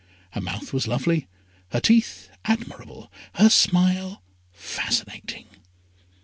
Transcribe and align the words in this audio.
Her 0.31 0.41
mouth 0.41 0.73
was 0.73 0.87
lovely, 0.87 1.27
her 1.73 1.79
teeth 1.79 2.31
admirable, 2.43 3.11
her 3.35 3.51
smile 3.51 4.23
fascinating. 4.51 5.45